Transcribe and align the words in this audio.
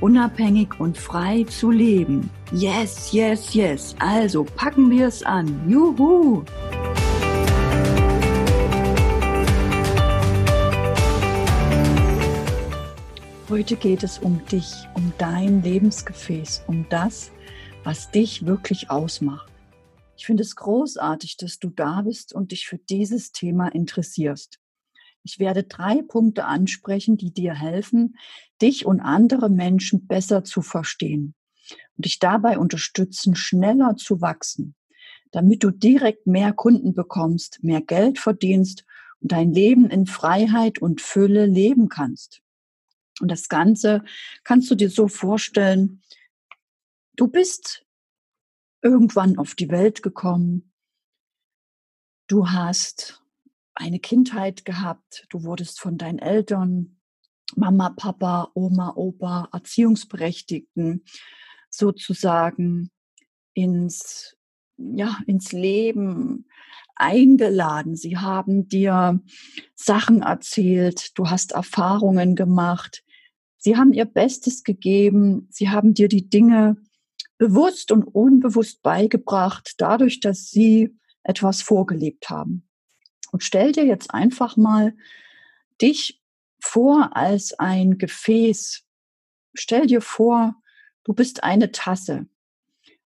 unabhängig 0.00 0.78
und 0.78 0.96
frei 0.96 1.44
zu 1.44 1.70
leben. 1.70 2.30
Yes, 2.52 3.12
yes, 3.12 3.54
yes. 3.54 3.96
Also 3.98 4.44
packen 4.44 4.90
wir 4.90 5.08
es 5.08 5.22
an. 5.22 5.68
Juhu! 5.68 6.44
Heute 13.48 13.76
geht 13.76 14.02
es 14.02 14.18
um 14.18 14.44
dich, 14.46 14.72
um 14.94 15.12
dein 15.18 15.62
Lebensgefäß, 15.62 16.64
um 16.66 16.84
das, 16.88 17.30
was 17.84 18.10
dich 18.10 18.44
wirklich 18.44 18.90
ausmacht. 18.90 19.52
Ich 20.16 20.26
finde 20.26 20.42
es 20.42 20.56
großartig, 20.56 21.36
dass 21.36 21.58
du 21.58 21.68
da 21.70 22.02
bist 22.02 22.34
und 22.34 22.50
dich 22.50 22.66
für 22.66 22.78
dieses 22.78 23.32
Thema 23.32 23.68
interessierst. 23.68 24.58
Ich 25.26 25.40
werde 25.40 25.64
drei 25.64 26.02
Punkte 26.02 26.44
ansprechen, 26.44 27.16
die 27.16 27.32
dir 27.32 27.52
helfen, 27.52 28.16
dich 28.62 28.86
und 28.86 29.00
andere 29.00 29.50
Menschen 29.50 30.06
besser 30.06 30.44
zu 30.44 30.62
verstehen 30.62 31.34
und 31.96 32.04
dich 32.04 32.20
dabei 32.20 32.58
unterstützen, 32.58 33.34
schneller 33.34 33.96
zu 33.96 34.20
wachsen, 34.20 34.76
damit 35.32 35.64
du 35.64 35.72
direkt 35.72 36.28
mehr 36.28 36.52
Kunden 36.52 36.94
bekommst, 36.94 37.58
mehr 37.64 37.80
Geld 37.80 38.20
verdienst 38.20 38.84
und 39.20 39.32
dein 39.32 39.52
Leben 39.52 39.90
in 39.90 40.06
Freiheit 40.06 40.78
und 40.78 41.00
Fülle 41.00 41.46
leben 41.46 41.88
kannst. 41.88 42.40
Und 43.20 43.28
das 43.28 43.48
Ganze 43.48 44.04
kannst 44.44 44.70
du 44.70 44.76
dir 44.76 44.90
so 44.90 45.08
vorstellen, 45.08 46.02
du 47.16 47.26
bist 47.26 47.84
irgendwann 48.80 49.38
auf 49.38 49.56
die 49.56 49.70
Welt 49.70 50.04
gekommen, 50.04 50.72
du 52.28 52.48
hast 52.50 53.25
eine 53.76 53.98
Kindheit 54.00 54.64
gehabt, 54.64 55.26
du 55.28 55.44
wurdest 55.44 55.80
von 55.80 55.98
deinen 55.98 56.18
Eltern, 56.18 56.96
Mama, 57.54 57.90
Papa, 57.90 58.50
Oma, 58.54 58.94
Opa, 58.96 59.48
Erziehungsberechtigten 59.52 61.04
sozusagen 61.70 62.90
ins, 63.54 64.36
ja, 64.78 65.18
ins 65.26 65.52
Leben 65.52 66.46
eingeladen. 66.96 67.94
Sie 67.94 68.16
haben 68.16 68.68
dir 68.68 69.20
Sachen 69.74 70.22
erzählt, 70.22 71.16
du 71.16 71.28
hast 71.28 71.52
Erfahrungen 71.52 72.34
gemacht. 72.34 73.04
Sie 73.58 73.76
haben 73.76 73.92
ihr 73.92 74.06
Bestes 74.06 74.64
gegeben. 74.64 75.48
Sie 75.50 75.68
haben 75.68 75.94
dir 75.94 76.08
die 76.08 76.28
Dinge 76.28 76.76
bewusst 77.38 77.92
und 77.92 78.04
unbewusst 78.04 78.82
beigebracht, 78.82 79.74
dadurch, 79.78 80.20
dass 80.20 80.48
sie 80.48 80.96
etwas 81.22 81.60
vorgelebt 81.60 82.30
haben. 82.30 82.65
Und 83.32 83.42
stell 83.42 83.72
dir 83.72 83.84
jetzt 83.84 84.12
einfach 84.12 84.56
mal 84.56 84.96
dich 85.80 86.22
vor 86.60 87.16
als 87.16 87.52
ein 87.58 87.98
Gefäß. 87.98 88.84
Stell 89.54 89.86
dir 89.86 90.00
vor, 90.00 90.54
du 91.04 91.14
bist 91.14 91.44
eine 91.44 91.72
Tasse. 91.72 92.26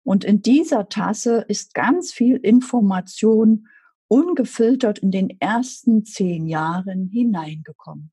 Und 0.03 0.23
in 0.23 0.41
dieser 0.41 0.89
Tasse 0.89 1.45
ist 1.47 1.73
ganz 1.73 2.11
viel 2.11 2.37
Information 2.37 3.67
ungefiltert 4.07 4.99
in 4.99 5.11
den 5.11 5.39
ersten 5.39 6.05
zehn 6.05 6.47
Jahren 6.47 7.07
hineingekommen. 7.07 8.11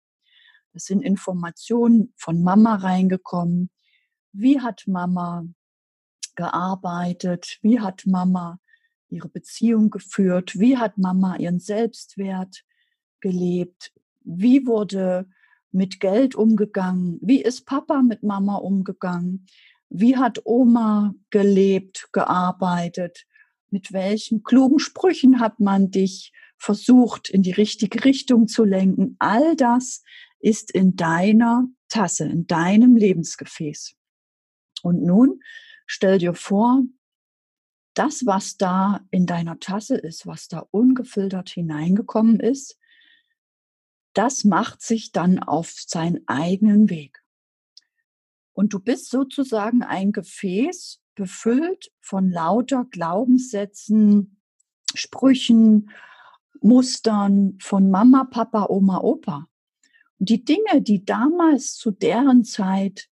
Es 0.72 0.84
sind 0.84 1.00
Informationen 1.00 2.12
von 2.16 2.42
Mama 2.42 2.76
reingekommen. 2.76 3.70
Wie 4.32 4.60
hat 4.60 4.84
Mama 4.86 5.47
gearbeitet? 6.34 7.58
Wie 7.62 7.81
hat 7.81 8.04
Mama 8.04 8.60
ihre 9.09 9.28
Beziehung 9.28 9.91
geführt? 9.91 10.59
Wie 10.59 10.77
hat 10.77 10.99
Mama 10.99 11.37
ihren 11.37 11.61
Selbstwert 11.61 12.65
gelebt? 13.21 13.93
Wie 14.25 14.67
wurde 14.67 15.28
mit 15.72 16.00
Geld 16.00 16.34
umgegangen? 16.34 17.19
Wie 17.22 17.43
ist 17.43 17.67
Papa 17.67 18.03
mit 18.03 18.22
Mama 18.22 18.56
umgegangen? 18.56 19.47
Wie 19.89 20.17
hat 20.17 20.41
Oma 20.44 21.15
gelebt, 21.31 22.09
gearbeitet? 22.12 23.27
Mit 23.71 23.93
welchen 23.93 24.43
klugen 24.43 24.78
Sprüchen 24.78 25.41
hat 25.41 25.61
man 25.61 25.91
dich 25.91 26.33
versucht, 26.56 27.28
in 27.28 27.43
die 27.43 27.53
richtige 27.53 28.05
Richtung 28.05 28.49
zu 28.49 28.65
lenken? 28.65 29.17
All 29.19 29.55
das 29.56 30.03
ist 30.41 30.71
in 30.71 30.97
deiner 30.97 31.69
Tasse, 31.88 32.25
in 32.25 32.47
deinem 32.47 32.97
Lebensgefäß. 32.97 33.94
Und 34.83 35.03
nun 35.03 35.41
stell 35.87 36.19
dir 36.19 36.34
vor, 36.34 36.83
das, 37.98 38.26
was 38.26 38.56
da 38.56 39.00
in 39.10 39.26
deiner 39.26 39.58
Tasse 39.58 39.96
ist, 39.96 40.26
was 40.26 40.48
da 40.48 40.66
ungefiltert 40.70 41.48
hineingekommen 41.48 42.40
ist, 42.40 42.78
das 44.12 44.44
macht 44.44 44.82
sich 44.82 45.12
dann 45.12 45.38
auf 45.38 45.70
seinen 45.70 46.26
eigenen 46.26 46.90
Weg. 46.90 47.22
Und 48.52 48.72
du 48.72 48.80
bist 48.80 49.10
sozusagen 49.10 49.82
ein 49.82 50.12
Gefäß 50.12 51.00
befüllt 51.14 51.92
von 52.00 52.30
lauter 52.30 52.84
Glaubenssätzen, 52.90 54.40
Sprüchen, 54.94 55.90
Mustern 56.60 57.58
von 57.60 57.90
Mama, 57.90 58.24
Papa, 58.24 58.66
Oma, 58.68 59.00
Opa. 59.00 59.48
Und 60.18 60.28
die 60.30 60.44
Dinge, 60.44 60.80
die 60.80 61.04
damals 61.04 61.74
zu 61.74 61.90
deren 61.90 62.44
Zeit 62.44 63.08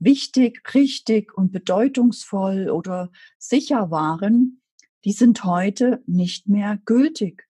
wichtig, 0.00 0.74
richtig 0.74 1.36
und 1.36 1.52
bedeutungsvoll 1.52 2.70
oder 2.70 3.12
sicher 3.38 3.90
waren, 3.90 4.62
die 5.04 5.12
sind 5.12 5.44
heute 5.44 6.02
nicht 6.06 6.48
mehr 6.48 6.78
gültig, 6.84 7.46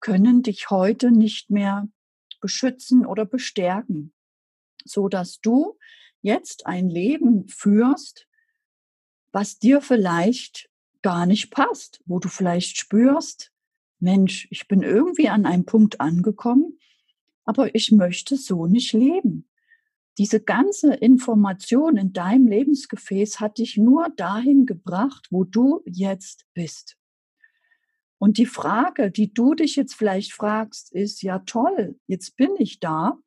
können 0.00 0.42
dich 0.42 0.70
heute 0.70 1.10
nicht 1.10 1.50
mehr 1.50 1.88
beschützen 2.40 3.04
oder 3.04 3.26
bestärken, 3.26 4.14
so 4.84 5.08
dass 5.08 5.40
du 5.40 5.76
jetzt 6.22 6.66
ein 6.66 6.88
Leben 6.88 7.48
führst, 7.48 8.26
was 9.32 9.58
dir 9.58 9.80
vielleicht 9.80 10.70
gar 11.02 11.26
nicht 11.26 11.50
passt, 11.50 12.02
wo 12.06 12.18
du 12.18 12.28
vielleicht 12.28 12.78
spürst, 12.78 13.52
Mensch, 13.98 14.48
ich 14.50 14.66
bin 14.66 14.82
irgendwie 14.82 15.28
an 15.28 15.44
einem 15.44 15.66
Punkt 15.66 16.00
angekommen, 16.00 16.78
aber 17.44 17.74
ich 17.74 17.92
möchte 17.92 18.36
so 18.36 18.66
nicht 18.66 18.92
leben 18.92 19.49
diese 20.18 20.40
ganze 20.40 20.94
Information 20.94 21.96
in 21.96 22.12
deinem 22.12 22.46
Lebensgefäß 22.46 23.40
hat 23.40 23.58
dich 23.58 23.76
nur 23.76 24.08
dahin 24.16 24.66
gebracht, 24.66 25.28
wo 25.30 25.44
du 25.44 25.82
jetzt 25.86 26.46
bist. 26.52 26.96
Und 28.18 28.36
die 28.36 28.46
Frage, 28.46 29.10
die 29.10 29.32
du 29.32 29.54
dich 29.54 29.76
jetzt 29.76 29.94
vielleicht 29.94 30.32
fragst, 30.32 30.92
ist, 30.92 31.22
ja 31.22 31.38
toll, 31.40 31.98
jetzt 32.06 32.36
bin 32.36 32.50
ich 32.58 32.78
da. 32.78 33.18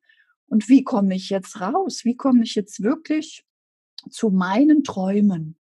Und 0.46 0.68
wie 0.68 0.84
komme 0.84 1.16
ich 1.16 1.30
jetzt 1.30 1.60
raus? 1.60 2.04
Wie 2.04 2.16
komme 2.16 2.44
ich 2.44 2.54
jetzt 2.54 2.80
wirklich 2.80 3.44
zu 4.10 4.30
meinen 4.30 4.84
Träumen, 4.84 5.58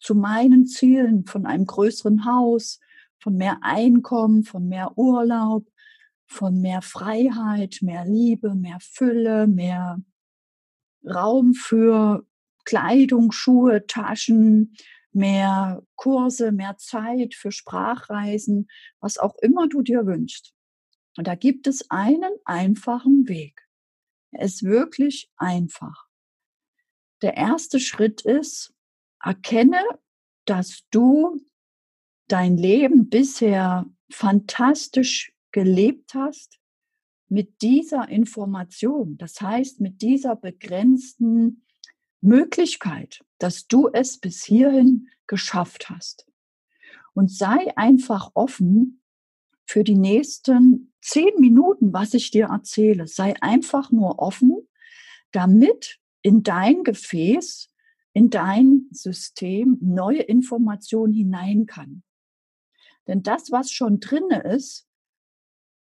zu 0.00 0.16
meinen 0.16 0.66
Zielen 0.66 1.26
von 1.26 1.46
einem 1.46 1.66
größeren 1.66 2.24
Haus, 2.24 2.80
von 3.20 3.36
mehr 3.36 3.58
Einkommen, 3.62 4.42
von 4.42 4.66
mehr 4.66 4.98
Urlaub, 4.98 5.70
von 6.26 6.60
mehr 6.60 6.82
Freiheit, 6.82 7.78
mehr 7.82 8.04
Liebe, 8.04 8.56
mehr 8.56 8.78
Fülle, 8.80 9.46
mehr 9.46 10.02
Raum 11.04 11.54
für 11.54 12.26
Kleidung, 12.64 13.32
Schuhe, 13.32 13.86
Taschen, 13.86 14.76
mehr 15.12 15.82
Kurse, 15.96 16.52
mehr 16.52 16.76
Zeit 16.78 17.34
für 17.34 17.52
Sprachreisen, 17.52 18.68
was 19.00 19.18
auch 19.18 19.36
immer 19.42 19.68
du 19.68 19.82
dir 19.82 20.06
wünschst. 20.06 20.54
Und 21.16 21.26
da 21.26 21.34
gibt 21.34 21.66
es 21.66 21.90
einen 21.90 22.32
einfachen 22.44 23.28
Weg. 23.28 23.66
Er 24.30 24.46
ist 24.46 24.62
wirklich 24.62 25.30
einfach. 25.36 26.06
Der 27.20 27.36
erste 27.36 27.78
Schritt 27.78 28.22
ist, 28.22 28.74
erkenne, 29.22 29.82
dass 30.46 30.82
du 30.90 31.40
dein 32.28 32.56
Leben 32.56 33.10
bisher 33.10 33.86
fantastisch 34.10 35.32
gelebt 35.52 36.14
hast, 36.14 36.58
mit 37.32 37.62
dieser 37.62 38.10
Information, 38.10 39.16
das 39.16 39.40
heißt 39.40 39.80
mit 39.80 40.02
dieser 40.02 40.36
begrenzten 40.36 41.64
Möglichkeit, 42.20 43.24
dass 43.38 43.66
du 43.66 43.88
es 43.90 44.18
bis 44.18 44.44
hierhin 44.44 45.08
geschafft 45.26 45.88
hast. 45.88 46.26
Und 47.14 47.30
sei 47.32 47.74
einfach 47.74 48.32
offen 48.34 49.00
für 49.64 49.82
die 49.82 49.94
nächsten 49.94 50.92
zehn 51.00 51.32
Minuten, 51.38 51.94
was 51.94 52.12
ich 52.12 52.30
dir 52.30 52.48
erzähle. 52.48 53.08
Sei 53.08 53.34
einfach 53.40 53.90
nur 53.90 54.18
offen, 54.18 54.68
damit 55.30 56.00
in 56.20 56.42
dein 56.42 56.84
Gefäß 56.84 57.70
in 58.12 58.28
dein 58.28 58.88
System 58.90 59.78
neue 59.80 60.20
Informationen 60.20 61.14
hinein 61.14 61.64
kann. 61.64 62.02
Denn 63.06 63.22
das, 63.22 63.50
was 63.50 63.70
schon 63.70 64.00
drinne 64.00 64.42
ist, 64.42 64.86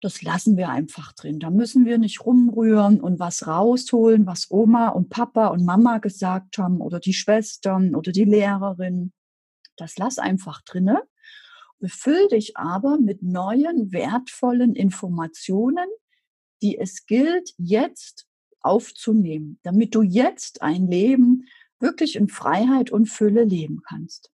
das 0.00 0.22
lassen 0.22 0.56
wir 0.56 0.70
einfach 0.70 1.12
drin. 1.12 1.40
Da 1.40 1.50
müssen 1.50 1.84
wir 1.84 1.98
nicht 1.98 2.24
rumrühren 2.24 3.00
und 3.00 3.18
was 3.18 3.46
rausholen, 3.46 4.26
was 4.26 4.50
Oma 4.50 4.88
und 4.88 5.10
Papa 5.10 5.48
und 5.48 5.64
Mama 5.64 5.98
gesagt 5.98 6.56
haben 6.58 6.80
oder 6.80 7.00
die 7.00 7.12
Schwestern 7.12 7.94
oder 7.94 8.10
die 8.10 8.24
Lehrerin. 8.24 9.12
Das 9.76 9.98
lass 9.98 10.18
einfach 10.18 10.62
drinne. 10.62 11.02
Befüll 11.78 12.28
dich 12.28 12.56
aber 12.56 12.98
mit 12.98 13.22
neuen, 13.22 13.92
wertvollen 13.92 14.74
Informationen, 14.74 15.88
die 16.62 16.78
es 16.78 17.06
gilt, 17.06 17.54
jetzt 17.58 18.26
aufzunehmen, 18.60 19.58
damit 19.62 19.94
du 19.94 20.02
jetzt 20.02 20.62
ein 20.62 20.86
Leben 20.86 21.46
wirklich 21.78 22.16
in 22.16 22.28
Freiheit 22.28 22.90
und 22.90 23.06
Fülle 23.06 23.44
leben 23.44 23.80
kannst. 23.86 24.30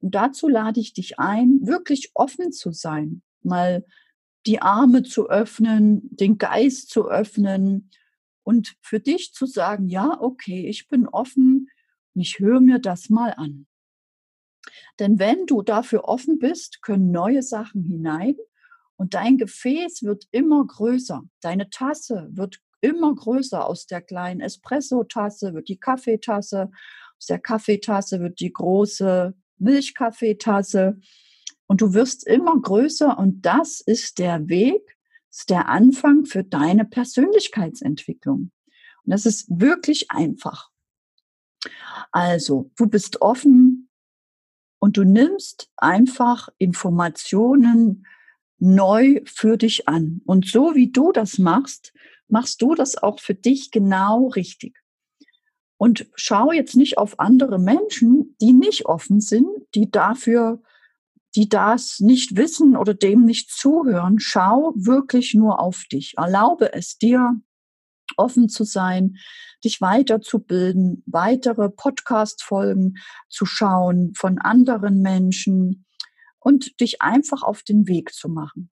Und 0.00 0.14
dazu 0.14 0.48
lade 0.48 0.80
ich 0.80 0.94
dich 0.94 1.18
ein, 1.18 1.60
wirklich 1.62 2.10
offen 2.14 2.52
zu 2.52 2.72
sein, 2.72 3.22
mal 3.42 3.84
die 4.46 4.60
Arme 4.60 5.02
zu 5.02 5.28
öffnen, 5.28 6.08
den 6.10 6.38
Geist 6.38 6.90
zu 6.90 7.08
öffnen 7.08 7.90
und 8.42 8.74
für 8.80 9.00
dich 9.00 9.32
zu 9.32 9.46
sagen, 9.46 9.88
ja, 9.88 10.20
okay, 10.20 10.66
ich 10.68 10.88
bin 10.88 11.06
offen 11.06 11.68
und 12.14 12.20
ich 12.20 12.38
höre 12.38 12.60
mir 12.60 12.78
das 12.78 13.08
mal 13.08 13.34
an. 13.36 13.66
Denn 14.98 15.18
wenn 15.18 15.46
du 15.46 15.62
dafür 15.62 16.04
offen 16.04 16.38
bist, 16.38 16.82
können 16.82 17.10
neue 17.10 17.42
Sachen 17.42 17.84
hinein 17.84 18.36
und 18.96 19.14
dein 19.14 19.38
Gefäß 19.38 20.02
wird 20.02 20.26
immer 20.30 20.64
größer. 20.66 21.22
Deine 21.40 21.70
Tasse 21.70 22.28
wird 22.32 22.60
immer 22.80 23.14
größer. 23.14 23.66
Aus 23.66 23.86
der 23.86 24.02
kleinen 24.02 24.40
Espresso-Tasse 24.40 25.54
wird 25.54 25.68
die 25.68 25.78
Kaffeetasse. 25.78 26.70
Aus 27.18 27.26
der 27.26 27.38
Kaffeetasse 27.38 28.20
wird 28.20 28.40
die 28.40 28.52
große 28.52 29.34
Milchkaffeetasse. 29.58 30.98
Und 31.72 31.80
du 31.80 31.94
wirst 31.94 32.26
immer 32.26 32.60
größer 32.60 33.18
und 33.18 33.46
das 33.46 33.80
ist 33.80 34.18
der 34.18 34.50
Weg, 34.50 34.82
ist 35.30 35.48
der 35.48 35.70
Anfang 35.70 36.26
für 36.26 36.44
deine 36.44 36.84
Persönlichkeitsentwicklung. 36.84 38.50
Und 39.04 39.10
das 39.10 39.24
ist 39.24 39.46
wirklich 39.48 40.10
einfach. 40.10 40.68
Also, 42.10 42.70
du 42.76 42.88
bist 42.88 43.22
offen 43.22 43.88
und 44.80 44.98
du 44.98 45.04
nimmst 45.04 45.70
einfach 45.78 46.50
Informationen 46.58 48.06
neu 48.58 49.22
für 49.24 49.56
dich 49.56 49.88
an. 49.88 50.20
Und 50.26 50.46
so 50.46 50.74
wie 50.74 50.92
du 50.92 51.10
das 51.10 51.38
machst, 51.38 51.94
machst 52.28 52.60
du 52.60 52.74
das 52.74 53.02
auch 53.02 53.18
für 53.18 53.34
dich 53.34 53.70
genau 53.70 54.26
richtig. 54.26 54.76
Und 55.78 56.06
schau 56.16 56.52
jetzt 56.52 56.76
nicht 56.76 56.98
auf 56.98 57.18
andere 57.18 57.58
Menschen, 57.58 58.36
die 58.42 58.52
nicht 58.52 58.84
offen 58.84 59.22
sind, 59.22 59.48
die 59.74 59.90
dafür 59.90 60.62
die 61.34 61.48
das 61.48 62.00
nicht 62.00 62.36
wissen 62.36 62.76
oder 62.76 62.94
dem 62.94 63.24
nicht 63.24 63.50
zuhören, 63.50 64.18
schau 64.18 64.72
wirklich 64.76 65.34
nur 65.34 65.60
auf 65.60 65.84
dich. 65.90 66.14
Erlaube 66.16 66.72
es 66.72 66.98
dir, 66.98 67.40
offen 68.16 68.48
zu 68.48 68.64
sein, 68.64 69.16
dich 69.64 69.80
weiterzubilden, 69.80 71.02
weitere 71.06 71.70
Podcast-Folgen 71.70 72.98
zu 73.28 73.46
schauen 73.46 74.12
von 74.16 74.38
anderen 74.38 75.00
Menschen 75.00 75.86
und 76.38 76.80
dich 76.80 77.00
einfach 77.00 77.42
auf 77.42 77.62
den 77.62 77.86
Weg 77.86 78.12
zu 78.12 78.28
machen. 78.28 78.70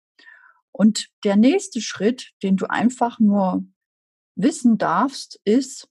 Und 0.72 1.10
der 1.24 1.36
nächste 1.36 1.82
Schritt, 1.82 2.32
den 2.44 2.58
du 2.58 2.70
einfach 2.70 3.20
nur 3.20 3.66
wissen 4.36 4.78
darfst, 4.78 5.40
ist, 5.44 5.88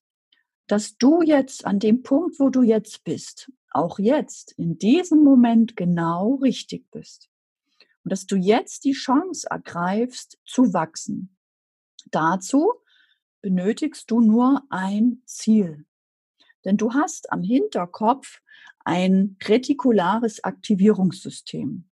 dass 0.66 0.96
du 0.96 1.22
jetzt 1.22 1.64
an 1.64 1.78
dem 1.78 2.02
Punkt, 2.02 2.38
wo 2.38 2.50
du 2.50 2.62
jetzt 2.62 3.04
bist, 3.04 3.50
auch 3.70 3.98
jetzt, 3.98 4.52
in 4.52 4.78
diesem 4.78 5.22
Moment 5.22 5.76
genau 5.76 6.36
richtig 6.36 6.90
bist. 6.90 7.30
Und 8.04 8.12
dass 8.12 8.26
du 8.26 8.36
jetzt 8.36 8.84
die 8.84 8.92
Chance 8.92 9.46
ergreifst, 9.50 10.38
zu 10.44 10.72
wachsen. 10.72 11.36
Dazu 12.10 12.72
benötigst 13.42 14.10
du 14.10 14.20
nur 14.20 14.62
ein 14.70 15.22
Ziel. 15.26 15.84
Denn 16.64 16.76
du 16.76 16.94
hast 16.94 17.32
am 17.32 17.42
Hinterkopf 17.42 18.40
ein 18.84 19.36
retikulares 19.44 20.42
Aktivierungssystem. 20.42 21.88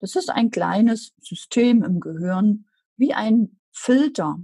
Das 0.00 0.16
ist 0.16 0.30
ein 0.30 0.50
kleines 0.50 1.14
System 1.20 1.84
im 1.84 2.00
Gehirn, 2.00 2.66
wie 2.96 3.14
ein 3.14 3.60
Filter, 3.70 4.40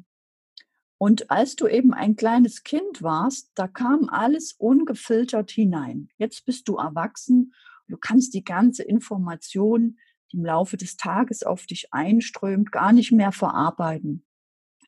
und 0.99 1.31
als 1.31 1.57
du 1.57 1.67
eben 1.67 1.93
ein 1.93 2.17
kleines 2.17 2.63
Kind 2.63 3.03
warst, 3.03 3.51
da 3.55 3.69
kam 3.69 4.09
alles 4.09 4.53
ungefiltert 4.53 5.51
hinein. 5.51 6.09
Jetzt 6.17 6.47
bist 6.47 6.69
du 6.69 6.77
erwachsen, 6.77 7.53
du 7.89 7.99
kannst 7.99 8.33
die 8.33 8.45
ganze 8.45 8.83
Information, 8.83 9.99
die 10.33 10.39
im 10.39 10.45
Laufe 10.45 10.77
des 10.77 10.97
Tages 10.97 11.43
auf 11.43 11.67
dich 11.67 11.93
einströmt, 11.93 12.73
gar 12.73 12.93
nicht 12.93 13.13
mehr 13.13 13.33
verarbeiten. 13.33 14.25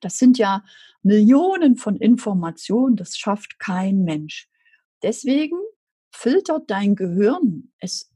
Das 0.01 0.19
sind 0.19 0.39
ja 0.39 0.65
Millionen 1.03 1.77
von 1.77 1.97
Informationen, 1.97 2.97
das 2.97 3.19
schafft 3.19 3.59
kein 3.59 4.05
Mensch. 4.05 4.49
Deswegen 5.03 5.59
filtert 6.11 6.71
dein 6.71 6.97
Gehirn, 6.97 7.73
es 7.81 8.11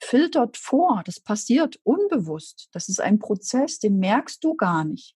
filtert 0.00 0.56
vor, 0.56 1.02
das 1.04 1.20
passiert 1.20 1.78
unbewusst. 1.82 2.68
Das 2.72 2.88
ist 2.88 3.00
ein 3.00 3.18
Prozess, 3.18 3.78
den 3.78 3.98
merkst 3.98 4.42
du 4.42 4.54
gar 4.54 4.84
nicht. 4.84 5.13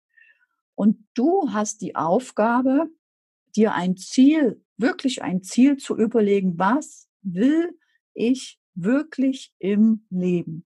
Und 0.79 1.05
du 1.13 1.51
hast 1.51 1.81
die 1.81 1.97
Aufgabe, 1.97 2.89
dir 3.53 3.73
ein 3.73 3.97
Ziel, 3.97 4.63
wirklich 4.77 5.21
ein 5.21 5.43
Ziel 5.43 5.75
zu 5.75 5.97
überlegen, 5.97 6.57
was 6.57 7.09
will 7.21 7.77
ich 8.13 8.61
wirklich 8.75 9.53
im 9.59 10.05
Leben? 10.09 10.65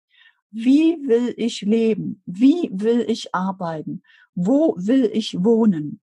Wie 0.52 1.00
will 1.08 1.34
ich 1.36 1.62
leben? 1.62 2.22
Wie 2.28 2.70
will 2.72 3.10
ich 3.10 3.34
arbeiten? 3.34 4.04
Wo 4.36 4.76
will 4.78 5.10
ich 5.12 5.44
wohnen? 5.44 6.00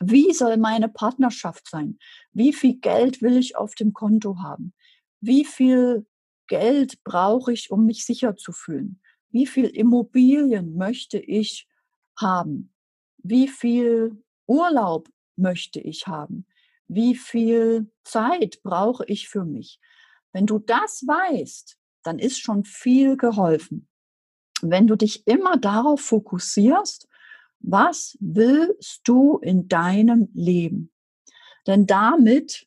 Wie 0.00 0.32
soll 0.32 0.56
meine 0.56 0.88
Partnerschaft 0.88 1.70
sein? 1.70 2.00
Wie 2.32 2.52
viel 2.52 2.80
Geld 2.80 3.22
will 3.22 3.36
ich 3.36 3.54
auf 3.54 3.76
dem 3.76 3.92
Konto 3.92 4.38
haben? 4.42 4.74
Wie 5.20 5.44
viel 5.44 6.04
Geld 6.48 7.04
brauche 7.04 7.52
ich, 7.52 7.70
um 7.70 7.86
mich 7.86 8.04
sicher 8.04 8.34
zu 8.34 8.50
fühlen? 8.50 9.00
Wie 9.30 9.46
viel 9.46 9.66
Immobilien 9.66 10.74
möchte 10.74 11.20
ich 11.20 11.68
haben? 12.18 12.69
Wie 13.22 13.48
viel 13.48 14.22
Urlaub 14.46 15.08
möchte 15.36 15.80
ich 15.80 16.06
haben? 16.06 16.46
Wie 16.88 17.14
viel 17.14 17.90
Zeit 18.04 18.62
brauche 18.62 19.04
ich 19.06 19.28
für 19.28 19.44
mich? 19.44 19.80
Wenn 20.32 20.46
du 20.46 20.58
das 20.58 21.04
weißt, 21.06 21.76
dann 22.02 22.18
ist 22.18 22.40
schon 22.40 22.64
viel 22.64 23.16
geholfen. 23.16 23.88
Wenn 24.62 24.86
du 24.86 24.96
dich 24.96 25.26
immer 25.26 25.56
darauf 25.56 26.00
fokussierst, 26.00 27.08
was 27.60 28.16
willst 28.20 29.02
du 29.04 29.38
in 29.38 29.68
deinem 29.68 30.28
Leben? 30.34 30.92
Denn 31.66 31.86
damit 31.86 32.66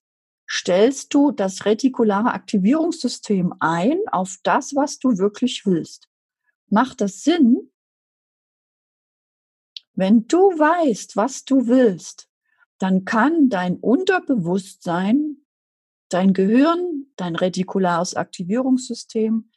stellst 0.49 1.13
du 1.13 1.31
das 1.31 1.65
retikulare 1.65 2.31
Aktivierungssystem 2.31 3.53
ein 3.59 3.99
auf 4.11 4.37
das, 4.43 4.75
was 4.75 4.99
du 4.99 5.17
wirklich 5.17 5.65
willst. 5.65 6.07
Macht 6.69 7.01
das 7.01 7.23
Sinn, 7.23 7.71
wenn 9.95 10.27
du 10.27 10.37
weißt, 10.37 11.15
was 11.15 11.45
du 11.45 11.67
willst, 11.67 12.29
dann 12.79 13.05
kann 13.05 13.49
dein 13.49 13.77
Unterbewusstsein, 13.77 15.37
dein 16.09 16.33
Gehirn, 16.33 17.07
dein 17.15 17.35
retikulares 17.35 18.15
Aktivierungssystem 18.15 19.49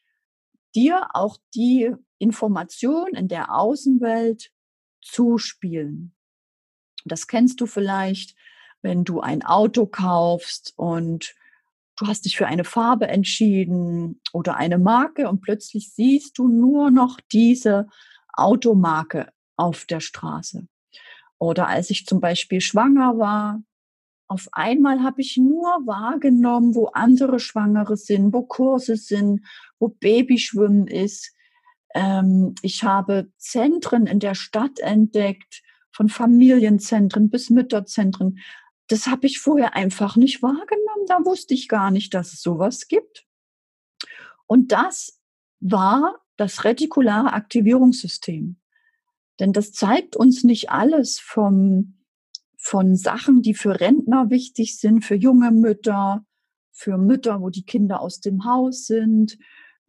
dir 0.74 1.08
auch 1.14 1.38
die 1.54 1.92
Information 2.18 3.14
in 3.14 3.28
der 3.28 3.54
Außenwelt 3.54 4.52
zuspielen. 5.00 6.14
Das 7.04 7.26
kennst 7.26 7.60
du 7.60 7.66
vielleicht, 7.66 8.36
wenn 8.82 9.04
du 9.04 9.20
ein 9.20 9.42
Auto 9.44 9.86
kaufst 9.86 10.74
und 10.76 11.34
du 11.96 12.06
hast 12.06 12.26
dich 12.26 12.36
für 12.36 12.46
eine 12.46 12.64
Farbe 12.64 13.08
entschieden 13.08 14.20
oder 14.32 14.56
eine 14.56 14.78
Marke 14.78 15.28
und 15.28 15.40
plötzlich 15.40 15.92
siehst 15.92 16.38
du 16.38 16.48
nur 16.48 16.90
noch 16.90 17.20
diese 17.32 17.88
Automarke 18.34 19.32
auf 19.56 19.84
der 19.86 20.00
Straße. 20.00 20.66
Oder 21.38 21.68
als 21.68 21.90
ich 21.90 22.06
zum 22.06 22.20
Beispiel 22.20 22.60
schwanger 22.60 23.18
war, 23.18 23.62
auf 24.28 24.48
einmal 24.52 25.02
habe 25.02 25.20
ich 25.20 25.36
nur 25.36 25.68
wahrgenommen, 25.86 26.74
wo 26.74 26.86
andere 26.86 27.38
Schwangere 27.38 27.96
sind, 27.96 28.32
wo 28.32 28.42
Kurse 28.42 28.96
sind, 28.96 29.46
wo 29.78 29.88
Babyschwimmen 29.88 30.88
ist. 30.88 31.32
Ähm, 31.94 32.54
ich 32.62 32.82
habe 32.82 33.30
Zentren 33.38 34.06
in 34.06 34.18
der 34.18 34.34
Stadt 34.34 34.80
entdeckt, 34.80 35.62
von 35.92 36.08
Familienzentren 36.10 37.30
bis 37.30 37.48
Mütterzentren. 37.48 38.38
Das 38.88 39.06
habe 39.06 39.26
ich 39.26 39.38
vorher 39.38 39.74
einfach 39.74 40.16
nicht 40.16 40.42
wahrgenommen. 40.42 41.06
Da 41.06 41.24
wusste 41.24 41.54
ich 41.54 41.68
gar 41.68 41.90
nicht, 41.90 42.12
dass 42.12 42.34
es 42.34 42.42
sowas 42.42 42.88
gibt. 42.88 43.26
Und 44.46 44.72
das 44.72 45.20
war 45.60 46.20
das 46.36 46.64
retikulare 46.64 47.32
Aktivierungssystem. 47.32 48.56
Denn 49.40 49.52
das 49.52 49.72
zeigt 49.72 50.16
uns 50.16 50.44
nicht 50.44 50.70
alles 50.70 51.18
vom, 51.18 51.98
von 52.56 52.96
Sachen, 52.96 53.42
die 53.42 53.54
für 53.54 53.80
Rentner 53.80 54.30
wichtig 54.30 54.78
sind, 54.78 55.04
für 55.04 55.14
junge 55.14 55.50
Mütter, 55.50 56.24
für 56.72 56.98
Mütter, 56.98 57.40
wo 57.40 57.50
die 57.50 57.64
Kinder 57.64 58.00
aus 58.00 58.20
dem 58.20 58.44
Haus 58.44 58.86
sind, 58.86 59.38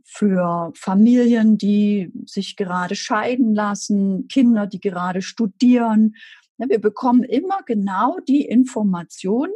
für 0.04 0.72
Familien, 0.74 1.58
die 1.58 2.12
sich 2.26 2.56
gerade 2.56 2.96
scheiden 2.96 3.54
lassen, 3.54 4.28
Kinder, 4.30 4.66
die 4.66 4.80
gerade 4.80 5.22
studieren. 5.22 6.16
Wir 6.58 6.80
bekommen 6.80 7.24
immer 7.24 7.62
genau 7.66 8.20
die 8.28 8.46
Informationen, 8.46 9.54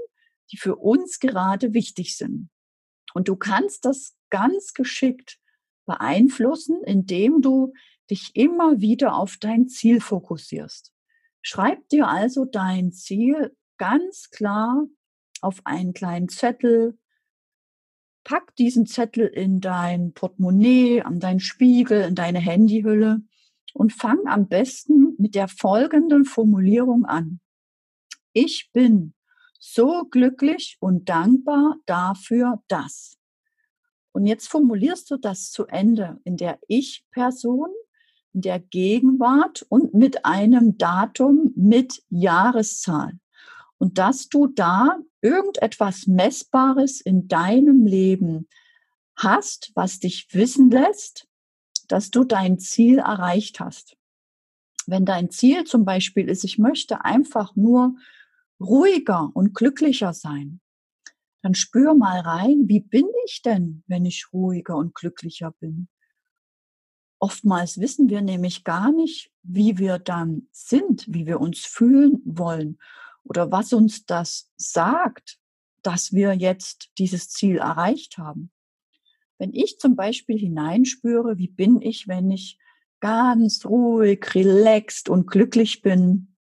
die 0.52 0.58
für 0.58 0.76
uns 0.76 1.20
gerade 1.20 1.74
wichtig 1.74 2.18
sind. 2.18 2.50
Und 3.14 3.30
du 3.30 3.36
kannst 3.38 3.86
das 3.86 4.16
ganz 4.30 4.74
geschickt 4.74 5.38
beeinflussen, 5.86 6.84
indem 6.84 7.42
du 7.42 7.74
dich 8.12 8.36
immer 8.36 8.82
wieder 8.82 9.16
auf 9.16 9.38
dein 9.38 9.68
Ziel 9.68 10.02
fokussierst. 10.02 10.94
Schreib 11.42 11.90
dir 11.90 12.08
also 12.08 12.46
dein 12.46 12.92
Ziel 12.92 13.56
ganz 13.78 14.30
klar 14.30 14.86
auf 15.42 15.62
einen 15.66 15.94
kleinen 15.94 16.30
Zettel. 16.30 17.00
Pack 18.24 18.56
diesen 18.58 18.86
Zettel 18.86 19.26
in 19.26 19.60
dein 19.60 20.14
Portemonnaie, 20.14 21.02
an 21.02 21.20
deinen 21.20 21.40
Spiegel, 21.40 22.02
in 22.04 22.14
deine 22.14 22.40
Handyhülle 22.40 23.24
und 23.74 23.94
fang 23.94 24.28
am 24.28 24.48
besten 24.48 25.16
mit 25.18 25.34
der 25.34 25.48
folgenden 25.48 26.26
Formulierung 26.26 27.06
an. 27.06 27.40
Ich 28.34 28.70
bin 28.74 29.16
so 29.60 30.06
glücklich 30.06 30.78
und 30.80 31.10
dankbar 31.10 31.78
dafür, 31.86 32.62
dass. 32.68 33.18
Und 34.12 34.26
jetzt 34.26 34.48
formulierst 34.48 35.10
du 35.10 35.18
das 35.18 35.52
zu 35.52 35.66
Ende 35.68 36.20
in 36.24 36.38
der 36.38 36.60
Ich-Person, 36.68 37.70
in 38.34 38.42
der 38.42 38.60
Gegenwart 38.60 39.66
und 39.70 39.94
mit 39.94 40.26
einem 40.26 40.78
Datum 40.78 41.54
mit 41.56 42.04
Jahreszahl. 42.10 43.20
Und 43.78 43.98
dass 43.98 44.30
du 44.30 44.48
da 44.48 45.00
irgendetwas 45.22 46.08
Messbares 46.08 47.02
in 47.02 47.28
deinem 47.28 47.86
Leben 47.86 48.48
hast, 49.16 49.72
was 49.76 50.00
dich 50.00 50.28
wissen 50.34 50.70
lässt, 50.70 51.28
dass 51.88 52.10
du 52.10 52.24
dein 52.24 52.60
Ziel 52.60 53.00
erreicht 53.00 53.60
hast. 53.60 53.98
Wenn 54.88 55.06
dein 55.06 55.30
Ziel 55.30 55.64
zum 55.66 55.86
Beispiel 55.86 56.30
ist, 56.30 56.44
ich 56.44 56.58
möchte 56.58 57.06
einfach 57.06 57.56
nur 57.56 57.96
ruhiger 58.60 59.30
und 59.34 59.54
glücklicher 59.54 60.14
sein, 60.14 60.62
dann 61.42 61.56
spür 61.56 61.94
mal 61.96 62.20
rein, 62.20 62.68
wie 62.68 62.80
bin 62.80 63.06
ich 63.26 63.42
denn, 63.42 63.84
wenn 63.88 64.06
ich 64.06 64.28
ruhiger 64.32 64.76
und 64.76 64.94
glücklicher 64.94 65.54
bin? 65.60 65.88
Oftmals 67.24 67.80
wissen 67.80 68.10
wir 68.10 68.22
nämlich 68.24 68.64
gar 68.64 68.92
nicht, 68.92 69.32
wie 69.44 69.78
wir 69.78 70.00
dann 70.00 70.48
sind, 70.52 71.06
wie 71.08 71.28
wir 71.28 71.40
uns 71.40 71.60
fühlen 71.60 72.20
wollen 72.26 72.80
oder 73.24 73.52
was 73.52 73.74
uns 73.74 74.08
das 74.08 74.50
sagt, 74.58 75.38
dass 75.84 76.14
wir 76.14 76.34
jetzt 76.34 76.90
dieses 76.98 77.30
Ziel 77.30 77.58
erreicht 77.58 78.18
haben. 78.18 78.50
Wenn 79.38 79.54
ich 79.54 79.78
zum 79.78 79.96
Beispiel 79.96 80.40
hineinspüre, 80.40 81.38
wie 81.38 81.48
bin 81.48 81.80
ich, 81.80 82.08
wenn 82.08 82.32
ich 82.32 82.58
ganz 83.02 83.68
ruhig, 83.68 84.34
relaxed 84.34 85.08
und 85.08 85.28
glücklich 85.28 85.84
bin, 85.84 86.36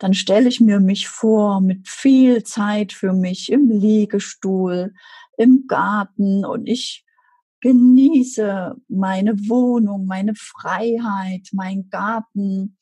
dann 0.00 0.12
stelle 0.12 0.48
ich 0.48 0.60
mir 0.60 0.80
mich 0.80 1.06
vor 1.06 1.60
mit 1.60 1.86
viel 1.86 2.42
Zeit 2.42 2.92
für 2.92 3.12
mich 3.12 3.52
im 3.52 3.70
Liegestuhl, 3.70 4.92
im 5.36 5.68
Garten 5.68 6.44
und 6.44 6.66
ich 6.66 7.04
genieße 7.60 8.76
meine 8.88 9.48
Wohnung, 9.48 10.06
meine 10.06 10.34
Freiheit, 10.34 11.48
mein 11.52 11.88
Garten. 11.90 12.76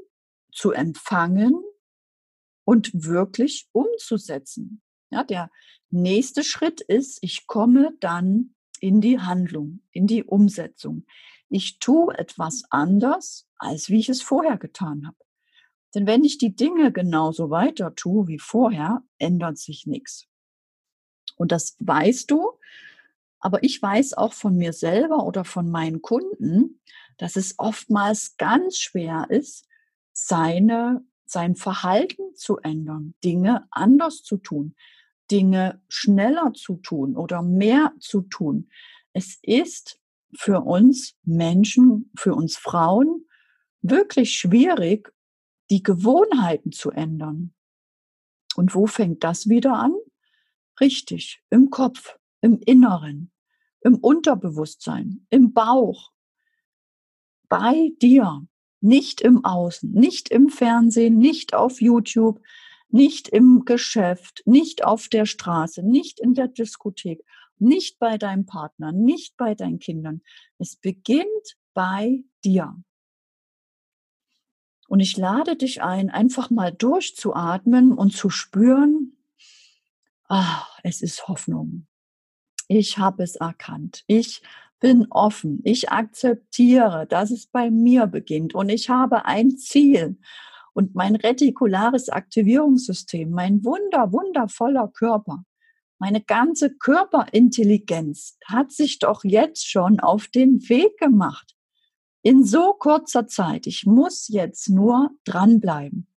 zu 0.52 0.72
empfangen 0.72 1.54
und 2.64 2.90
wirklich 2.94 3.68
umzusetzen. 3.72 4.82
Ja, 5.10 5.24
der 5.24 5.50
nächste 5.90 6.42
Schritt 6.42 6.80
ist, 6.80 7.18
ich 7.22 7.46
komme 7.46 7.96
dann 8.00 8.53
in 8.84 9.00
die 9.00 9.18
Handlung, 9.18 9.80
in 9.92 10.06
die 10.06 10.24
Umsetzung. 10.24 11.06
Ich 11.48 11.78
tue 11.78 12.12
etwas 12.18 12.64
anders, 12.68 13.48
als 13.56 13.88
wie 13.88 13.98
ich 13.98 14.10
es 14.10 14.20
vorher 14.20 14.58
getan 14.58 15.06
habe. 15.06 15.16
Denn 15.94 16.06
wenn 16.06 16.22
ich 16.22 16.36
die 16.36 16.54
Dinge 16.54 16.92
genauso 16.92 17.48
weiter 17.48 17.94
tue 17.94 18.28
wie 18.28 18.38
vorher, 18.38 19.02
ändert 19.16 19.56
sich 19.56 19.86
nichts. 19.86 20.26
Und 21.36 21.50
das 21.50 21.76
weißt 21.78 22.30
du, 22.30 22.58
aber 23.38 23.62
ich 23.62 23.80
weiß 23.80 24.12
auch 24.18 24.34
von 24.34 24.54
mir 24.54 24.74
selber 24.74 25.24
oder 25.24 25.46
von 25.46 25.70
meinen 25.70 26.02
Kunden, 26.02 26.82
dass 27.16 27.36
es 27.36 27.54
oftmals 27.56 28.36
ganz 28.36 28.76
schwer 28.76 29.28
ist, 29.30 29.66
seine, 30.12 31.02
sein 31.24 31.56
Verhalten 31.56 32.34
zu 32.34 32.58
ändern, 32.58 33.14
Dinge 33.24 33.66
anders 33.70 34.22
zu 34.22 34.36
tun, 34.36 34.74
Dinge 35.30 35.80
schneller 35.88 36.52
zu 36.54 36.76
tun 36.76 37.16
oder 37.16 37.42
mehr 37.42 37.92
zu 37.98 38.22
tun. 38.22 38.68
Es 39.12 39.38
ist 39.42 40.00
für 40.36 40.60
uns 40.60 41.16
Menschen, 41.22 42.10
für 42.16 42.34
uns 42.34 42.56
Frauen 42.56 43.26
wirklich 43.80 44.34
schwierig, 44.34 45.12
die 45.70 45.82
Gewohnheiten 45.82 46.72
zu 46.72 46.90
ändern. 46.90 47.54
Und 48.56 48.74
wo 48.74 48.86
fängt 48.86 49.24
das 49.24 49.48
wieder 49.48 49.74
an? 49.74 49.94
Richtig, 50.80 51.42
im 51.50 51.70
Kopf, 51.70 52.16
im 52.40 52.58
Inneren, 52.58 53.32
im 53.80 53.96
Unterbewusstsein, 53.96 55.26
im 55.30 55.52
Bauch, 55.52 56.12
bei 57.48 57.92
dir. 58.02 58.46
Nicht 58.80 59.22
im 59.22 59.46
Außen, 59.46 59.92
nicht 59.92 60.28
im 60.28 60.50
Fernsehen, 60.50 61.16
nicht 61.16 61.54
auf 61.54 61.80
YouTube, 61.80 62.42
nicht 62.94 63.28
im 63.28 63.64
Geschäft, 63.64 64.42
nicht 64.44 64.84
auf 64.84 65.08
der 65.08 65.26
Straße, 65.26 65.82
nicht 65.82 66.20
in 66.20 66.34
der 66.34 66.46
Diskothek, 66.46 67.24
nicht 67.58 67.98
bei 67.98 68.18
deinem 68.18 68.46
Partner, 68.46 68.92
nicht 68.92 69.36
bei 69.36 69.56
deinen 69.56 69.80
Kindern. 69.80 70.22
Es 70.58 70.76
beginnt 70.76 71.56
bei 71.74 72.22
dir. 72.44 72.76
Und 74.86 75.00
ich 75.00 75.16
lade 75.16 75.56
dich 75.56 75.82
ein, 75.82 76.08
einfach 76.08 76.50
mal 76.50 76.70
durchzuatmen 76.70 77.92
und 77.92 78.12
zu 78.12 78.30
spüren, 78.30 79.16
ah, 80.28 80.64
es 80.84 81.02
ist 81.02 81.26
Hoffnung. 81.26 81.88
Ich 82.68 82.98
habe 82.98 83.24
es 83.24 83.34
erkannt. 83.34 84.04
Ich 84.06 84.40
bin 84.78 85.08
offen, 85.10 85.60
ich 85.64 85.90
akzeptiere, 85.90 87.08
dass 87.08 87.32
es 87.32 87.48
bei 87.48 87.72
mir 87.72 88.06
beginnt 88.06 88.54
und 88.54 88.68
ich 88.68 88.88
habe 88.88 89.24
ein 89.24 89.56
Ziel. 89.56 90.16
Und 90.74 90.94
mein 90.94 91.16
retikulares 91.16 92.10
Aktivierungssystem, 92.10 93.30
mein 93.30 93.64
wunder, 93.64 94.12
wundervoller 94.12 94.88
Körper, 94.88 95.44
meine 95.98 96.20
ganze 96.20 96.74
Körperintelligenz 96.74 98.36
hat 98.44 98.72
sich 98.72 98.98
doch 98.98 99.24
jetzt 99.24 99.66
schon 99.66 100.00
auf 100.00 100.28
den 100.28 100.68
Weg 100.68 100.98
gemacht. 100.98 101.54
In 102.22 102.44
so 102.44 102.72
kurzer 102.72 103.26
Zeit. 103.26 103.66
Ich 103.66 103.86
muss 103.86 104.28
jetzt 104.28 104.68
nur 104.68 105.10
dranbleiben. 105.24 106.08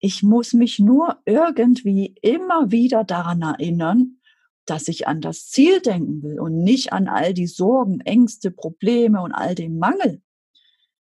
Ich 0.00 0.22
muss 0.22 0.52
mich 0.52 0.78
nur 0.78 1.18
irgendwie 1.26 2.14
immer 2.22 2.70
wieder 2.70 3.04
daran 3.04 3.42
erinnern, 3.42 4.20
dass 4.64 4.88
ich 4.88 5.06
an 5.06 5.20
das 5.20 5.48
Ziel 5.48 5.80
denken 5.80 6.22
will 6.22 6.40
und 6.40 6.62
nicht 6.62 6.92
an 6.92 7.08
all 7.08 7.34
die 7.34 7.46
Sorgen, 7.46 8.00
Ängste, 8.00 8.50
Probleme 8.50 9.22
und 9.22 9.32
all 9.32 9.54
den 9.54 9.78
Mangel. 9.78 10.22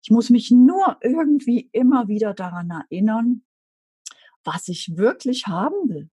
Ich 0.02 0.10
muss 0.12 0.30
mich 0.30 0.52
nur 0.52 0.98
irgendwie 1.02 1.70
immer 1.72 2.08
wieder 2.08 2.34
daran 2.34 2.70
erinnern, 2.70 3.44
was 4.44 4.68
ich 4.68 4.98
wirklich 4.98 5.48
haben 5.48 5.90
will. 5.90 6.10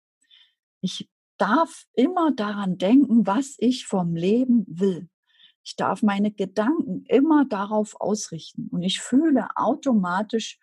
Ich 0.80 1.08
darf 1.38 1.86
immer 1.92 2.32
daran 2.32 2.78
denken, 2.78 3.26
was 3.26 3.56
ich 3.58 3.86
vom 3.86 4.16
Leben 4.16 4.64
will. 4.68 5.08
Ich 5.62 5.76
darf 5.76 6.02
meine 6.02 6.30
Gedanken 6.30 7.04
immer 7.06 7.44
darauf 7.44 8.00
ausrichten 8.00 8.68
und 8.70 8.82
ich 8.82 9.00
fühle 9.00 9.48
automatisch 9.56 10.58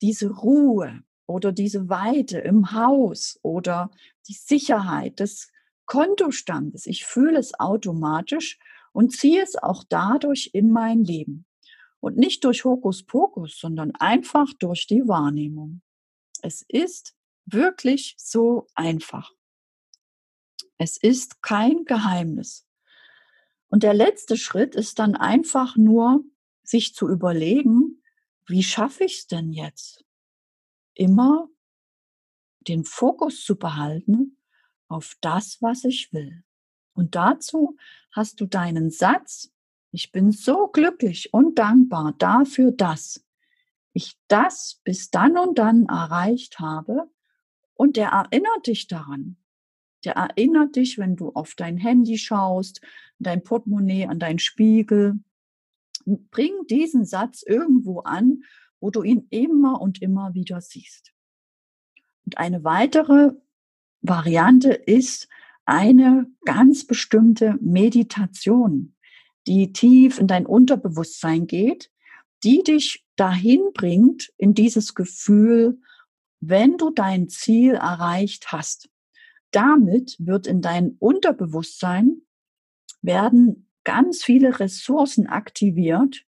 diese 0.00 0.30
Ruhe 0.30 1.02
oder 1.26 1.52
diese 1.52 1.88
Weite 1.88 2.38
im 2.38 2.72
Haus 2.72 3.38
oder 3.42 3.90
die 4.28 4.34
Sicherheit 4.34 5.20
des 5.20 5.52
Kontostandes. 5.86 6.86
Ich 6.86 7.04
fühle 7.04 7.38
es 7.38 7.58
automatisch 7.58 8.58
und 8.92 9.12
ziehe 9.12 9.42
es 9.42 9.56
auch 9.56 9.84
dadurch 9.88 10.50
in 10.52 10.70
mein 10.70 11.04
Leben. 11.04 11.46
Und 12.02 12.16
nicht 12.16 12.42
durch 12.42 12.64
Hokuspokus, 12.64 13.60
sondern 13.60 13.94
einfach 13.94 14.52
durch 14.58 14.88
die 14.88 15.06
Wahrnehmung. 15.06 15.82
Es 16.42 16.62
ist 16.66 17.14
wirklich 17.46 18.16
so 18.18 18.66
einfach. 18.74 19.32
Es 20.78 20.96
ist 20.96 21.42
kein 21.42 21.84
Geheimnis. 21.84 22.66
Und 23.68 23.84
der 23.84 23.94
letzte 23.94 24.36
Schritt 24.36 24.74
ist 24.74 24.98
dann 24.98 25.14
einfach 25.14 25.76
nur, 25.76 26.24
sich 26.64 26.92
zu 26.92 27.08
überlegen, 27.08 28.02
wie 28.46 28.64
schaffe 28.64 29.04
ich 29.04 29.18
es 29.18 29.26
denn 29.28 29.52
jetzt? 29.52 30.04
Immer 30.94 31.48
den 32.66 32.84
Fokus 32.84 33.44
zu 33.44 33.56
behalten 33.56 34.38
auf 34.88 35.16
das, 35.20 35.62
was 35.62 35.84
ich 35.84 36.12
will. 36.12 36.42
Und 36.94 37.14
dazu 37.14 37.76
hast 38.10 38.40
du 38.40 38.46
deinen 38.46 38.90
Satz, 38.90 39.51
ich 39.92 40.10
bin 40.10 40.32
so 40.32 40.68
glücklich 40.68 41.32
und 41.32 41.58
dankbar 41.58 42.14
dafür, 42.18 42.72
dass 42.72 43.24
ich 43.92 44.18
das 44.26 44.80
bis 44.84 45.10
dann 45.10 45.36
und 45.36 45.58
dann 45.58 45.84
erreicht 45.84 46.58
habe. 46.58 47.10
Und 47.74 47.96
der 47.96 48.08
erinnert 48.08 48.66
dich 48.66 48.86
daran. 48.86 49.36
Der 50.04 50.14
erinnert 50.14 50.76
dich, 50.76 50.98
wenn 50.98 51.14
du 51.14 51.30
auf 51.30 51.54
dein 51.54 51.76
Handy 51.76 52.16
schaust, 52.16 52.80
dein 53.18 53.42
Portemonnaie, 53.44 54.06
an 54.06 54.18
deinen 54.18 54.38
Spiegel. 54.38 55.20
Bring 56.06 56.52
diesen 56.68 57.04
Satz 57.04 57.42
irgendwo 57.42 58.00
an, 58.00 58.42
wo 58.80 58.90
du 58.90 59.02
ihn 59.02 59.26
immer 59.30 59.80
und 59.80 60.00
immer 60.00 60.34
wieder 60.34 60.60
siehst. 60.60 61.12
Und 62.24 62.38
eine 62.38 62.64
weitere 62.64 63.32
Variante 64.00 64.72
ist 64.72 65.28
eine 65.66 66.26
ganz 66.44 66.86
bestimmte 66.86 67.58
Meditation, 67.60 68.94
die 69.46 69.72
tief 69.72 70.18
in 70.18 70.26
dein 70.26 70.46
Unterbewusstsein 70.46 71.46
geht, 71.46 71.90
die 72.44 72.62
dich 72.62 73.04
dahin 73.16 73.70
bringt 73.72 74.32
in 74.36 74.54
dieses 74.54 74.94
Gefühl, 74.94 75.80
wenn 76.40 76.76
du 76.76 76.90
dein 76.90 77.28
Ziel 77.28 77.74
erreicht 77.74 78.52
hast. 78.52 78.88
Damit 79.52 80.16
wird 80.18 80.46
in 80.46 80.60
dein 80.60 80.96
Unterbewusstsein 80.98 82.22
werden 83.00 83.68
ganz 83.84 84.24
viele 84.24 84.58
Ressourcen 84.60 85.26
aktiviert, 85.26 86.24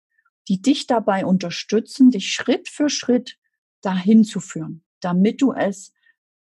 die 0.48 0.60
dich 0.60 0.86
dabei 0.86 1.24
unterstützen, 1.24 2.10
dich 2.10 2.32
Schritt 2.32 2.68
für 2.68 2.88
Schritt 2.88 3.38
dahin 3.80 4.24
zu 4.24 4.40
führen, 4.40 4.84
damit 5.00 5.40
du 5.40 5.52
es 5.52 5.92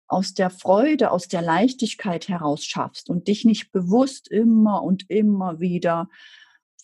aus 0.06 0.34
der 0.34 0.50
Freude, 0.50 1.10
aus 1.10 1.28
der 1.28 1.42
Leichtigkeit 1.42 2.28
heraus 2.28 2.64
schaffst 2.64 3.08
und 3.08 3.28
dich 3.28 3.44
nicht 3.44 3.70
bewusst 3.70 4.28
immer 4.28 4.82
und 4.82 5.08
immer 5.08 5.60
wieder 5.60 6.08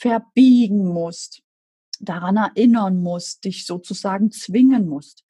verbiegen 0.00 0.86
musst, 0.86 1.42
daran 2.00 2.36
erinnern 2.36 3.02
musst, 3.02 3.44
dich 3.44 3.66
sozusagen 3.66 4.30
zwingen 4.30 4.88
musst. 4.88 5.24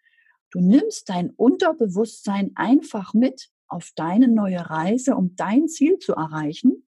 Du 0.50 0.60
nimmst 0.60 1.08
dein 1.08 1.30
Unterbewusstsein 1.30 2.52
einfach 2.54 3.14
mit 3.14 3.50
auf 3.68 3.92
deine 3.96 4.28
neue 4.28 4.70
Reise, 4.70 5.16
um 5.16 5.34
dein 5.36 5.68
Ziel 5.68 5.98
zu 5.98 6.14
erreichen. 6.14 6.86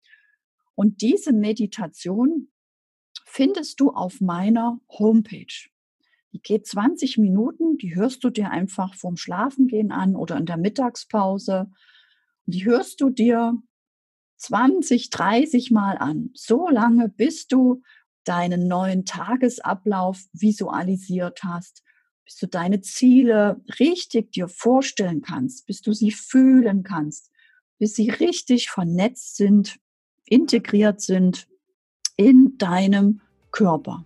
Und 0.75 1.03
diese 1.03 1.33
Meditation 1.33 2.51
findest 3.27 3.81
du 3.81 3.91
auf 3.91 4.21
meiner 4.21 4.81
Homepage. 4.89 5.69
Die 6.33 6.41
geht 6.41 6.67
20 6.67 7.19
Minuten, 7.19 7.79
die 7.79 7.95
hörst 7.95 8.23
du 8.23 8.31
dir 8.31 8.51
einfach 8.51 8.95
vorm 8.95 9.17
Schlafengehen 9.17 9.91
an 9.91 10.15
oder 10.15 10.37
in 10.37 10.47
der 10.47 10.57
Mittagspause. 10.57 11.71
Die 12.47 12.65
hörst 12.65 13.01
du 13.01 13.11
dir 13.11 13.61
20, 14.39 15.11
30 15.11 15.71
Mal 15.71 15.99
an. 15.99 16.31
So 16.35 16.69
lange, 16.69 17.09
bis 17.09 17.47
du 17.47 17.83
deinen 18.25 18.69
neuen 18.69 19.05
Tagesablauf 19.05 20.25
visualisiert 20.33 21.43
hast, 21.45 21.83
bis 22.25 22.37
du 22.37 22.47
deine 22.47 22.81
Ziele 22.81 23.61
richtig 23.79 24.33
dir 24.33 24.49
vorstellen 24.49 25.23
kannst, 25.23 25.67
bis 25.67 25.83
du 25.83 25.93
sie 25.93 26.13
fühlen 26.13 26.83
kannst, 26.83 27.31
bis 27.79 27.95
sie 27.95 28.11
richtig 28.11 28.71
vernetzt 28.71 29.37
sind, 29.37 29.79
integriert 30.27 31.01
sind 31.01 31.49
in 32.17 32.59
deinem 32.59 33.23
Körper. 33.51 34.05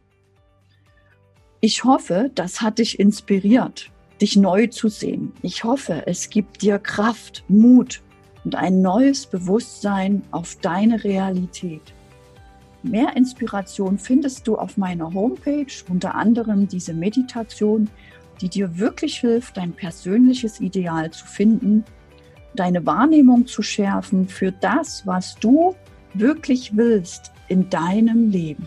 Ich 1.61 1.85
hoffe, 1.85 2.31
das 2.35 2.61
hat 2.61 2.79
dich 2.79 2.99
inspiriert, 3.01 3.91
dich 4.21 4.37
neu 4.37 4.69
zu 4.69 4.89
sehen. 4.89 5.33
Ich 5.43 5.65
hoffe, 5.65 6.07
es 6.07 6.31
gibt 6.31 6.63
dir 6.63 6.79
Kraft, 6.79 7.45
Mut 7.49 8.03
und 8.45 8.55
ein 8.55 8.83
neues 8.83 9.27
Bewusstsein 9.27 10.23
auf 10.31 10.57
deine 10.61 11.03
Realität. 11.05 11.95
Mehr 12.83 13.17
Inspiration 13.17 13.97
findest 13.99 14.47
du 14.49 14.57
auf 14.57 14.77
meiner 14.77 15.13
Homepage, 15.15 15.73
unter 15.89 16.17
anderem 16.17 16.67
diese 16.67 16.95
Meditation, 16.95 17.89
die 18.41 18.49
dir 18.49 18.77
wirklich 18.79 19.21
hilft, 19.21 19.57
dein 19.57 19.73
persönliches 19.73 20.61
Ideal 20.61 21.11
zu 21.13 21.25
finden, 21.25 21.85
deine 22.57 22.85
Wahrnehmung 22.85 23.47
zu 23.47 23.63
schärfen 23.63 24.27
für 24.29 24.51
das, 24.51 25.07
was 25.07 25.37
du 25.37 25.77
wirklich 26.15 26.77
willst 26.77 27.31
in 27.49 27.71
deinem 27.71 28.31
Leben. 28.31 28.67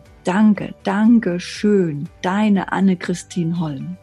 danke, 0.23 0.73
danke 0.83 1.39
schön. 1.39 2.07
Deine 2.21 2.71
Anne-Christine 2.71 3.59
Holm. 3.59 3.97